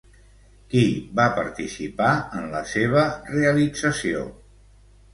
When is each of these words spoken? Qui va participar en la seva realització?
Qui 0.71 0.81
va 1.19 1.25
participar 1.41 2.09
en 2.41 2.51
la 2.57 2.65
seva 2.73 3.07
realització? 3.37 4.29